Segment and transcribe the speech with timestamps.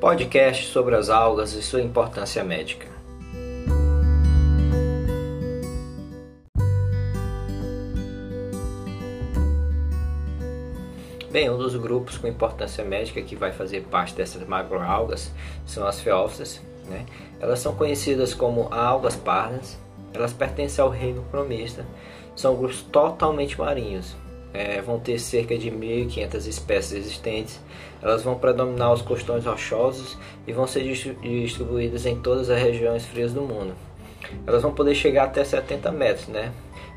[0.00, 2.88] podcast sobre as algas e sua importância médica.
[11.30, 15.30] Bem, um dos grupos com importância médica que vai fazer parte dessas macroalgas
[15.66, 16.62] são as feófitas.
[16.86, 17.04] Né?
[17.38, 19.78] Elas são conhecidas como algas pardas,
[20.14, 21.84] elas pertencem ao reino promista,
[22.34, 24.16] são grupos totalmente marinhos,
[24.52, 27.60] é, vão ter cerca de 1.500 espécies existentes.
[28.02, 33.32] Elas vão predominar os costões rochosos e vão ser distribuídas em todas as regiões frias
[33.32, 33.74] do mundo.
[34.46, 36.52] Elas vão poder chegar até 70 metros, né?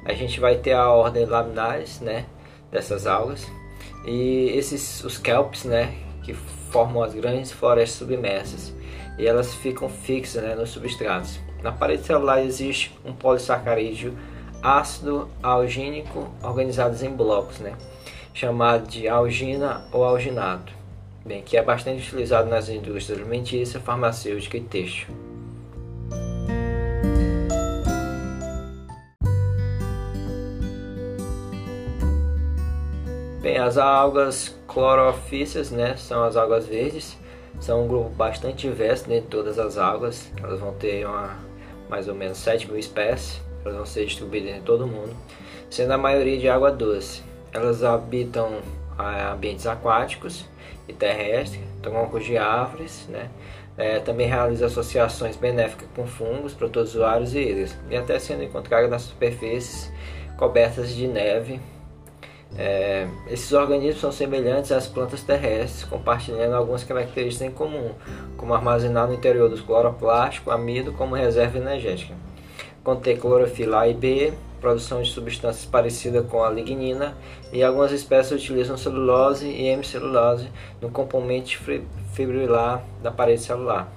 [0.06, 2.26] A gente vai ter a ordem laminares, né?
[2.72, 3.48] Dessas algas
[4.06, 5.94] e esses os kelps, né?
[6.24, 8.74] Que formam as grandes florestas submersas
[9.18, 10.56] e elas ficam fixas, né?
[10.56, 11.40] Nos substratos.
[11.62, 14.18] Na parede celular existe um polissacarídeo
[14.64, 17.76] ácido algínico organizados em blocos, né?
[18.34, 20.74] chamado de algina ou alginato,
[21.24, 25.14] bem, que é bastante utilizado nas indústrias alimentícia, farmacêutica e têxtil.
[33.42, 37.18] Bem, as algas clorofíceas, né, são as algas verdes,
[37.60, 41.38] são um grupo bastante diverso dentro de todas as algas, elas vão ter uma,
[41.90, 45.16] mais ou menos 7 mil espécies, elas vão ser distribuídas em todo mundo,
[45.70, 47.22] sendo a maioria de água doce.
[47.52, 48.60] Elas habitam
[48.98, 50.46] ah, ambientes aquáticos
[50.88, 53.30] e terrestres, troncos de árvores, né?
[53.76, 59.02] É, também realiza associações benéficas com fungos, protozoários e ilhas, e até sendo encontradas nas
[59.04, 59.92] superfícies
[60.38, 61.60] cobertas de neve.
[62.56, 67.94] É, esses organismos são semelhantes às plantas terrestres, compartilhando algumas características em comum,
[68.38, 72.14] como armazenar no interior dos cloroplástico, amido como reserva energética
[72.84, 77.18] contém clorofila A e B, produção de substâncias parecidas com a lignina,
[77.52, 80.50] e algumas espécies utilizam celulose e hemicelulose
[80.82, 81.60] no componente
[82.14, 83.92] fibrilar da parede celular.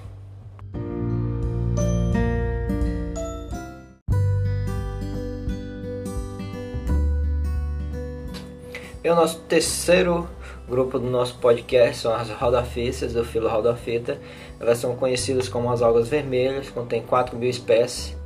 [9.02, 10.28] E o nosso terceiro
[10.68, 14.18] grupo do nosso podcast são as rodafícias do filo rodafita.
[14.58, 18.16] Elas são conhecidas como as algas vermelhas, contém 4 mil espécies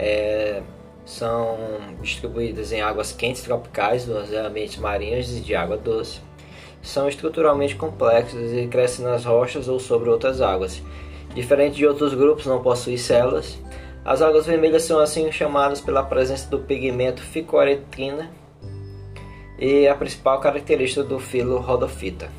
[0.00, 0.62] é,
[1.04, 1.58] são
[2.00, 6.20] distribuídas em águas quentes tropicais dos ambientes marinhos e de água doce.
[6.82, 10.82] São estruturalmente complexas e crescem nas rochas ou sobre outras águas.
[11.34, 13.58] Diferente de outros grupos, não possuem células.
[14.02, 18.30] As águas vermelhas são assim chamadas pela presença do pigmento ficoretrina
[19.58, 22.30] e a principal característica do filo rodofita.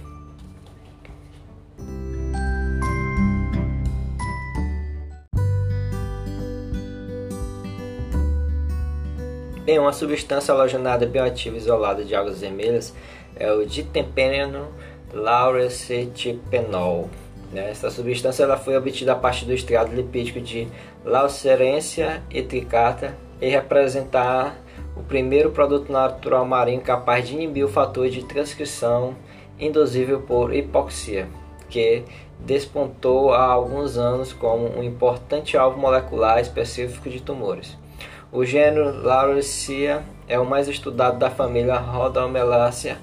[9.64, 12.96] Bem, uma substância halogenada bioativa isolada de águas vermelhas
[13.36, 14.70] é o diterpeno
[15.14, 17.08] lauracetipenol.
[17.54, 17.70] Né?
[17.70, 20.68] Essa substância ela foi obtida a partir do estriado lipídico de
[21.06, 24.60] Laucerência etricata e representar
[24.98, 29.16] o primeiro produto natural marinho capaz de inibir o fator de transcrição
[29.60, 31.28] induzível por hipoxia,
[31.70, 32.04] que
[32.40, 37.80] despontou há alguns anos como um importante alvo molecular específico de tumores.
[38.34, 42.96] O gênero Lauracea é o mais estudado da família Rhodomelaceae.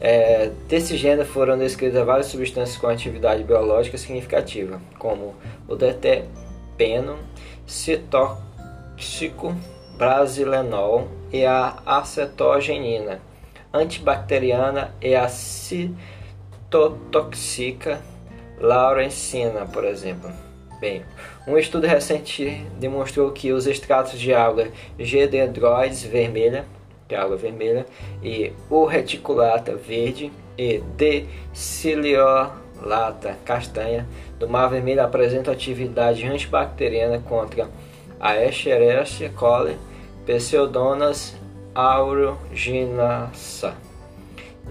[0.00, 5.34] É, desse gênero foram descritas várias substâncias com atividade biológica significativa, como
[5.66, 7.18] o deterpeno,
[7.66, 9.56] citóxico,
[9.96, 13.20] brasilenol e a acetogenina,
[13.74, 18.00] antibacteriana e a citotóxica
[18.60, 20.30] laurencina, por exemplo.
[20.80, 21.04] Bem,
[21.44, 26.64] um estudo recente demonstrou que os extratos de água G-dendroides vermelha,
[27.08, 27.84] que é água vermelha,
[28.22, 34.06] e o reticulata verde e deciliolata castanha
[34.38, 37.68] do mar vermelho apresentam atividade antibacteriana contra
[38.20, 39.76] a Escherichia coli,
[40.24, 41.34] Pseudomonas
[41.74, 43.74] aeruginosa,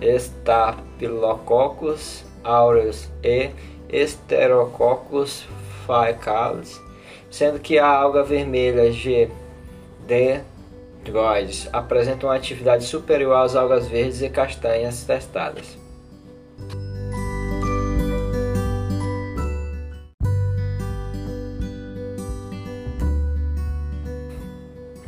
[0.02, 3.50] Staphylococcus aureus e
[5.88, 6.82] Enterococcus faecalis,
[7.32, 9.30] sendo que a alga vermelha G.
[10.06, 15.78] dendroides apresenta uma atividade superior às algas verdes e castanhas testadas.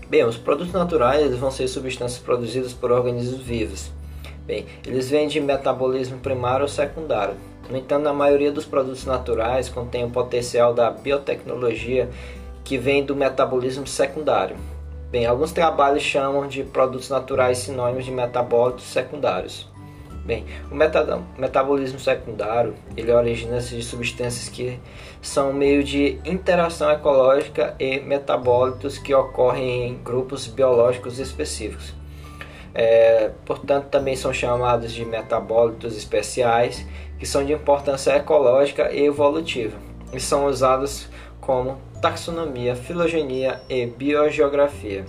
[0.10, 3.92] Bem, os produtos naturais vão ser substâncias produzidas por organismos vivos.
[4.44, 7.36] Bem, eles vêm de metabolismo primário ou secundário.
[7.70, 12.10] No entanto, a maioria dos produtos naturais contém o potencial da biotecnologia
[12.64, 14.56] que vem do metabolismo secundário.
[15.12, 19.68] Bem, alguns trabalhos chamam de produtos naturais sinônimos de metabólitos secundários.
[20.26, 20.76] Bem, o
[21.40, 24.80] metabolismo secundário ele origina-se de substâncias que
[25.22, 31.99] são meio de interação ecológica e metabólitos que ocorrem em grupos biológicos específicos.
[32.74, 36.86] É, portanto, também são chamados de metabólitos especiais,
[37.18, 39.78] que são de importância ecológica e evolutiva,
[40.14, 41.08] e são usados
[41.42, 45.06] como taxonomia, filogenia e biogeografia.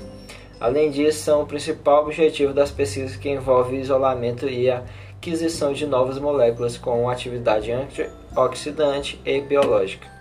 [0.59, 4.83] Além disso, são o principal objetivo das pesquisas que envolve isolamento e a
[5.17, 10.20] aquisição de novas moléculas com atividade antioxidante e biológica.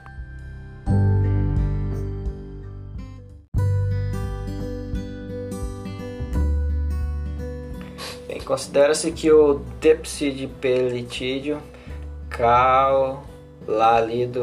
[8.50, 11.62] Considera-se que o depsidipelitídeo
[12.32, 13.30] calalido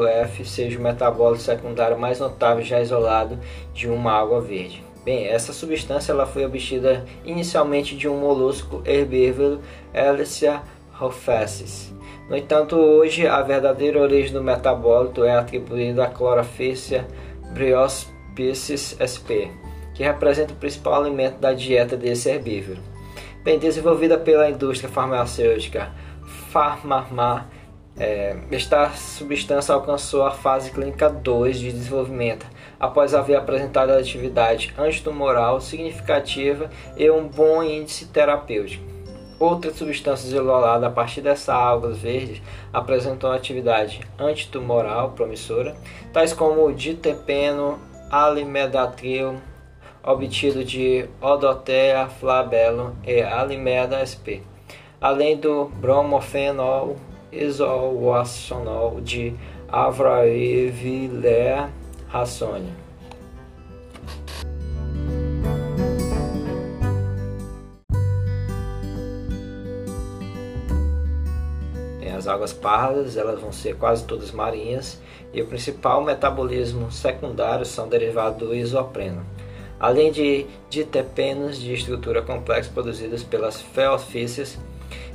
[0.06, 3.36] F seja o metabólito secundário mais notável já isolado
[3.74, 4.84] de uma água verde.
[5.04, 9.60] Bem, essa substância ela foi obtida inicialmente de um molusco herbívoro
[9.92, 10.62] Elysia
[10.92, 11.92] rofessis.
[12.30, 17.08] No entanto, hoje a verdadeira origem do metabólito é atribuída à Chlorophycia
[17.52, 19.50] bryospices sp,
[19.94, 22.94] que representa o principal alimento da dieta desse herbívoro.
[23.46, 25.92] Bem, desenvolvida pela indústria farmacêutica
[26.50, 27.48] Pharmamar,
[27.96, 32.44] é, esta substância alcançou a fase clínica 2 de desenvolvimento,
[32.80, 38.84] após haver apresentado atividade antitumoral significativa e um bom índice terapêutico.
[39.38, 42.42] Outras substâncias isoladas a partir dessas algas verdes
[42.72, 45.76] apresentam atividade antitumoral promissora,
[46.12, 47.78] tais como o ditepeno,
[48.10, 49.36] alimedatril,
[50.06, 54.40] obtido de Odotea flabellum e Alimeda sp,
[55.00, 56.96] além do bromofenol
[57.32, 59.34] isoacionol de
[59.68, 61.70] Avraivillea
[62.08, 62.86] raçone.
[72.16, 75.00] As águas pardas elas vão ser quase todas marinhas
[75.32, 79.24] e o principal metabolismo secundário são derivados do isopreno,
[79.86, 84.58] além de diterpenos de estrutura complexa produzidos pelas feofícias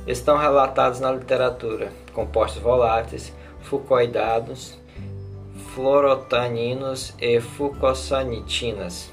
[0.06, 4.78] estão relatados na literatura compostos voláteis, fucoidados,
[5.74, 9.10] fluorotaninos e fucosanitinas.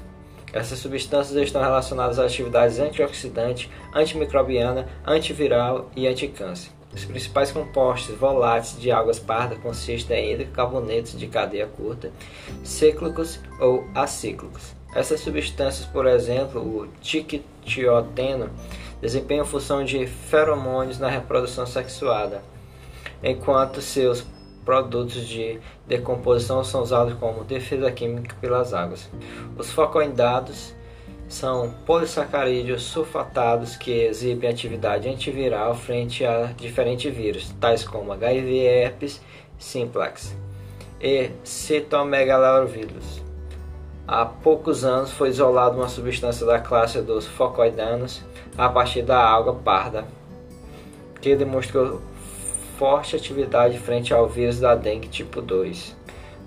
[0.54, 6.72] Essas substâncias estão relacionadas a atividades antioxidante, antimicrobiana, antiviral e anticâncer.
[6.94, 12.12] Os principais compostos voláteis de águas pardas consistem em hidrocarbonetos de cadeia curta,
[12.64, 14.76] cíclicos ou acíclicos.
[14.94, 18.50] Essas substâncias, por exemplo, o tiquitioteno,
[19.00, 22.42] desempenham função de feromônios na reprodução sexuada,
[23.24, 24.26] enquanto seus
[24.66, 29.10] produtos de decomposição são usados como defesa química pelas águas.
[29.58, 30.74] Os focoindados
[31.30, 39.22] são polissacarídeos sulfatados que exibem atividade antiviral frente a diferentes vírus, tais como HIV, herpes
[39.60, 40.36] simplex
[41.00, 43.22] e citomegalovírus.
[44.08, 48.24] Há poucos anos foi isolada uma substância da classe dos focoidanos
[48.58, 50.06] a partir da água parda,
[51.22, 52.02] que demonstrou
[52.80, 55.99] forte atividade frente ao vírus da dengue tipo 2.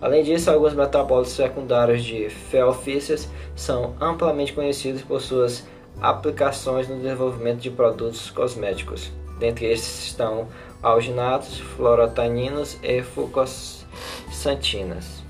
[0.02, 5.64] Além disso, alguns metabólitos secundários de feofícias são amplamente conhecidos por suas
[6.00, 9.12] aplicações no desenvolvimento de produtos cosméticos.
[9.38, 10.48] Dentre estes estão
[10.82, 15.22] alginatos, fluorotaninos e fucosantinas.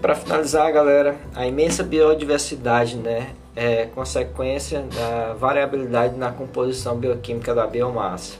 [0.00, 7.66] para finalizar, galera, a imensa biodiversidade né, é consequência da variabilidade na composição bioquímica da
[7.66, 8.38] biomassa.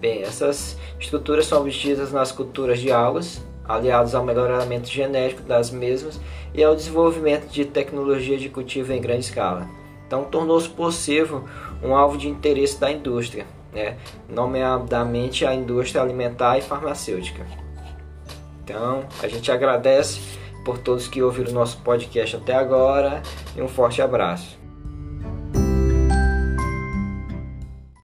[0.00, 6.20] Bem, essas estruturas são obtidas nas culturas de algas, aliados ao melhoramento genético das mesmas
[6.54, 9.68] e ao desenvolvimento de tecnologia de cultivo em grande escala.
[10.06, 11.42] Então, tornou-se possível
[11.82, 13.96] um alvo de interesse da indústria, né?
[14.28, 17.44] nomeadamente a indústria alimentar e farmacêutica.
[18.62, 20.20] Então, a gente agradece
[20.64, 23.22] por todos que ouviram o nosso podcast até agora
[23.56, 24.61] e um forte abraço.